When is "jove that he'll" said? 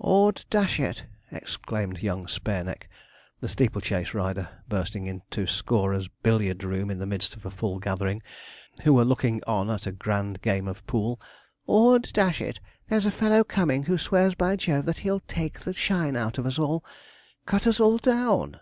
14.54-15.18